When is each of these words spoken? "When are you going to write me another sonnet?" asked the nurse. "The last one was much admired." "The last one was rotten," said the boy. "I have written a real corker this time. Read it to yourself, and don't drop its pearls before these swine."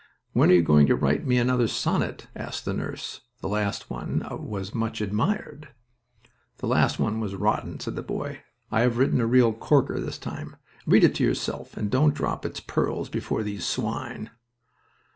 "When 0.33 0.49
are 0.49 0.55
you 0.55 0.63
going 0.63 0.87
to 0.87 0.95
write 0.95 1.27
me 1.27 1.37
another 1.37 1.67
sonnet?" 1.67 2.25
asked 2.35 2.65
the 2.65 2.73
nurse. 2.73 3.21
"The 3.41 3.47
last 3.47 3.91
one 3.91 4.25
was 4.49 4.73
much 4.73 4.99
admired." 4.99 5.67
"The 6.57 6.65
last 6.65 6.99
one 6.99 7.19
was 7.19 7.35
rotten," 7.35 7.79
said 7.79 7.95
the 7.95 8.01
boy. 8.01 8.39
"I 8.71 8.79
have 8.81 8.97
written 8.97 9.21
a 9.21 9.27
real 9.27 9.53
corker 9.53 9.99
this 9.99 10.17
time. 10.17 10.55
Read 10.87 11.03
it 11.03 11.13
to 11.17 11.23
yourself, 11.23 11.77
and 11.77 11.91
don't 11.91 12.15
drop 12.15 12.47
its 12.47 12.59
pearls 12.59 13.09
before 13.09 13.43
these 13.43 13.63
swine." 13.63 14.31